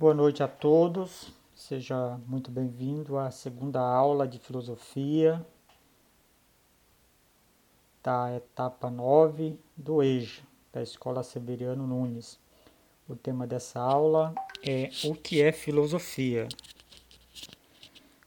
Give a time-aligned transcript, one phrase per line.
[0.00, 5.44] Boa noite a todos, seja muito bem-vindo à segunda aula de filosofia
[8.02, 10.40] da etapa 9 do EJA,
[10.72, 12.40] da Escola Severiano Nunes.
[13.06, 14.34] O tema dessa aula
[14.66, 16.48] é o que é filosofia.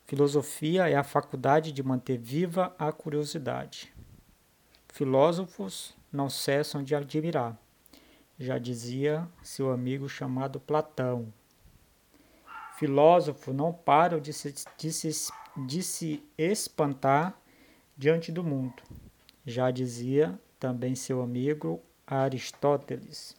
[0.05, 3.92] Filosofia é a faculdade de manter viva a curiosidade.
[4.90, 7.58] Filósofos não cessam de admirar,
[8.38, 11.34] já dizia seu amigo chamado Platão
[12.77, 15.32] filósofos não param de se, de, se,
[15.66, 17.40] de se espantar
[17.96, 18.82] diante do mundo.
[19.46, 23.36] Já dizia também seu amigo Aristóteles.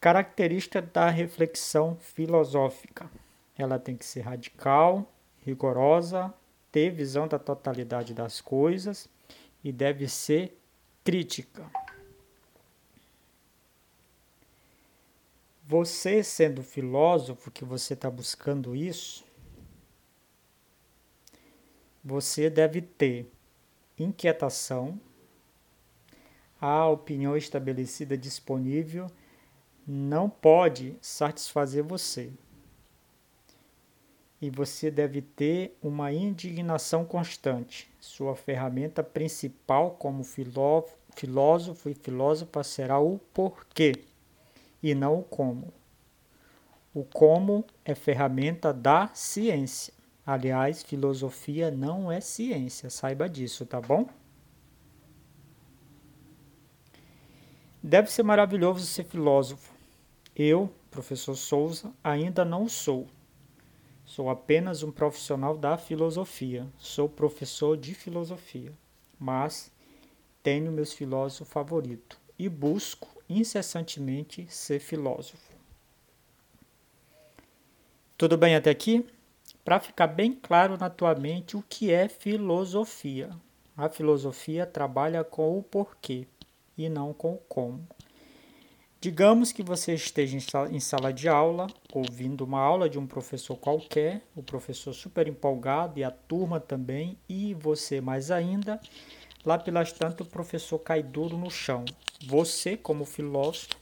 [0.00, 3.10] Característica da reflexão filosófica.
[3.56, 5.10] Ela tem que ser radical,
[5.44, 6.32] rigorosa,
[6.70, 9.08] ter visão da totalidade das coisas
[9.62, 10.58] e deve ser
[11.04, 11.70] crítica.
[15.66, 19.24] Você, sendo filósofo, que você está buscando isso,
[22.04, 23.32] você deve ter
[23.98, 25.00] inquietação,
[26.60, 29.10] a opinião estabelecida disponível
[29.86, 32.30] não pode satisfazer você.
[34.42, 37.90] E você deve ter uma indignação constante.
[37.98, 44.04] Sua ferramenta principal como filósofo e filósofa será o porquê
[44.84, 45.72] e não o como.
[46.92, 49.94] O como é ferramenta da ciência.
[50.26, 54.06] Aliás, filosofia não é ciência, saiba disso, tá bom?
[57.82, 59.72] Deve ser maravilhoso ser filósofo.
[60.36, 63.06] Eu, professor Souza, ainda não sou.
[64.04, 66.66] Sou apenas um profissional da filosofia.
[66.76, 68.72] Sou professor de filosofia,
[69.18, 69.72] mas
[70.42, 75.52] tenho meus filósofos favoritos e busco incessantemente ser filósofo.
[78.16, 79.04] Tudo bem até aqui?
[79.64, 83.30] Para ficar bem claro na tua mente o que é filosofia.
[83.76, 86.26] A filosofia trabalha com o porquê
[86.76, 87.86] e não com o como.
[89.00, 90.38] Digamos que você esteja
[90.70, 95.98] em sala de aula, ouvindo uma aula de um professor qualquer, o professor super empolgado
[95.98, 98.80] e a turma também, e você mais ainda,
[99.44, 101.84] Lá pelas tantas, o professor cai duro no chão.
[102.26, 103.76] Você, como filósofo,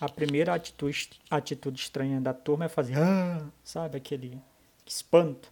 [0.00, 4.38] a primeira atitude, atitude estranha da turma é fazer, ah, sabe, aquele
[4.86, 5.50] espanto.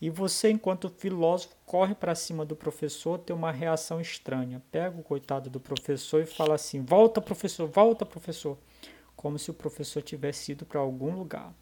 [0.00, 4.62] E você, enquanto filósofo, corre para cima do professor, tem uma reação estranha.
[4.72, 8.56] Pega o coitado do professor e fala assim: volta, professor, volta, professor.
[9.14, 11.52] Como se o professor tivesse ido para algum lugar.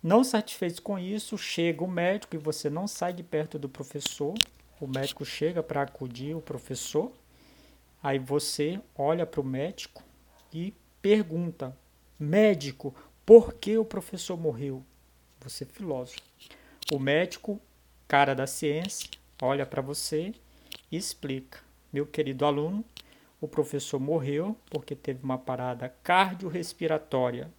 [0.00, 4.34] Não satisfeito com isso, chega o médico e você não sai de perto do professor,
[4.80, 7.12] o médico chega para acudir o professor,
[8.02, 10.02] aí você olha para o médico
[10.52, 10.72] e
[11.02, 11.76] pergunta:
[12.18, 12.94] médico,
[13.24, 14.82] por que o professor morreu?
[15.40, 16.20] Você é filósofo.
[16.92, 17.60] O médico,
[18.06, 20.34] cara da ciência, olha para você
[20.90, 21.60] e explica:
[21.92, 22.84] meu querido aluno,
[23.40, 27.50] o professor morreu porque teve uma parada cardiorrespiratória.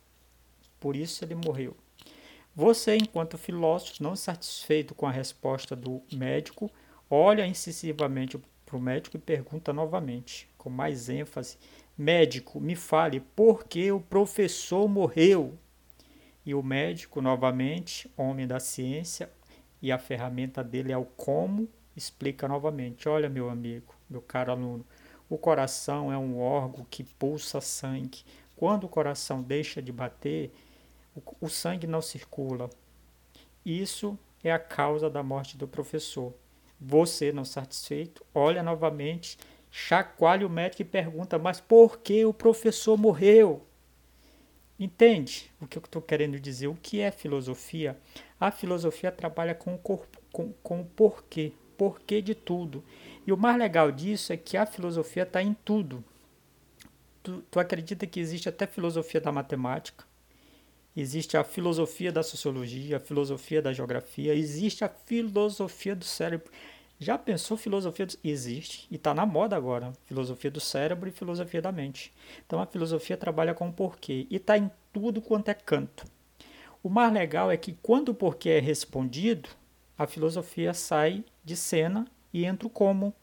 [0.80, 1.76] Por isso ele morreu.
[2.56, 6.70] Você, enquanto filósofo, não satisfeito com a resposta do médico,
[7.10, 11.58] olha incisivamente para o médico e pergunta novamente, com mais ênfase:
[11.98, 15.58] Médico, me fale por que o professor morreu?
[16.46, 19.30] E o médico, novamente, homem da ciência,
[19.82, 24.86] e a ferramenta dele é o como, explica novamente: Olha, meu amigo, meu caro aluno,
[25.30, 28.24] o coração é um órgão que pulsa sangue.
[28.56, 30.52] Quando o coração deixa de bater,
[31.40, 32.70] o, sangue não circula.
[33.66, 36.34] Isso é a causa da morte do professor.
[36.80, 39.38] Você, não satisfeito, olha novamente,
[39.70, 43.66] chacoalha o médico e pergunta: Mas por que o professor morreu?
[44.80, 46.68] Entende o que eu estou querendo dizer?
[46.68, 47.98] O que é filosofia?
[48.40, 52.82] A filosofia trabalha com o, corpo, com, com o porquê, porquê de tudo.
[53.28, 56.02] E o mais legal disso é que a filosofia está em tudo.
[57.22, 60.06] Tu, tu acredita que existe até filosofia da matemática?
[60.96, 66.52] Existe a filosofia da sociologia, a filosofia da geografia, existe a filosofia do cérebro.
[67.00, 68.06] Já pensou filosofia?
[68.06, 68.18] Do...
[68.24, 69.94] Existe e está na moda agora.
[70.06, 72.12] Filosofia do cérebro e filosofia da mente.
[72.46, 76.06] Então a filosofia trabalha com o porquê e está em tudo quanto é canto.
[76.84, 79.50] O mais legal é que quando o porquê é respondido,
[79.98, 83.14] a filosofia sai de cena e entra o como,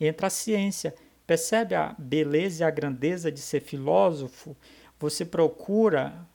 [0.00, 0.94] entra a ciência.
[1.26, 4.56] Percebe a beleza e a grandeza de ser filósofo?
[4.98, 6.26] Você procura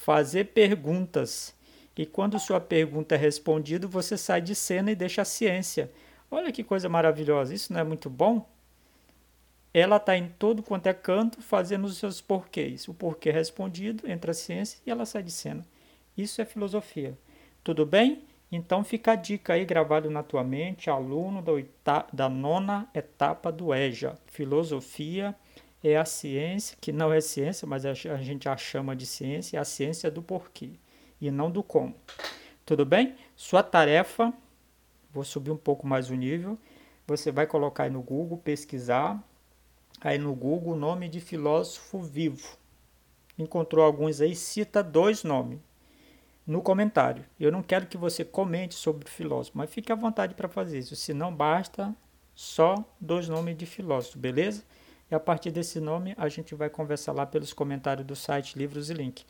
[0.00, 1.54] fazer perguntas.
[1.96, 5.90] E quando sua pergunta é respondida, você sai de cena e deixa a ciência.
[6.30, 8.48] Olha que coisa maravilhosa, isso não é muito bom?
[9.72, 12.88] ela está em todo quanto é canto fazendo os seus porquês.
[12.88, 15.64] O porquê respondido entra a ciência e ela sai de cena.
[16.16, 17.16] Isso é filosofia.
[17.62, 18.24] Tudo bem?
[18.50, 23.52] Então fica a dica aí gravado na tua mente, aluno da, oita da nona etapa
[23.52, 24.18] do EJA.
[24.26, 25.36] Filosofia
[25.82, 29.60] é a ciência, que não é ciência, mas a gente a chama de ciência, é
[29.60, 30.72] a ciência do porquê
[31.20, 31.94] e não do como.
[32.64, 33.14] Tudo bem?
[33.34, 34.32] Sua tarefa,
[35.12, 36.58] vou subir um pouco mais o nível,
[37.06, 39.22] você vai colocar aí no Google, pesquisar,
[40.00, 42.56] aí no Google o nome de filósofo vivo.
[43.38, 45.58] Encontrou alguns aí, cita dois nomes
[46.46, 47.24] no comentário.
[47.38, 50.96] Eu não quero que você comente sobre filósofo, mas fique à vontade para fazer isso.
[50.96, 51.94] Se não basta
[52.34, 54.64] só dois nomes de filósofo, beleza?
[55.10, 58.90] E a partir desse nome a gente vai conversar lá pelos comentários do site Livros
[58.90, 59.24] e Link.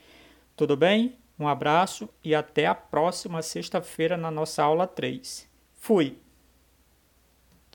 [0.56, 1.18] Tudo bem?
[1.38, 5.48] Um abraço e até a próxima sexta-feira na nossa aula 3.
[5.74, 6.18] Fui!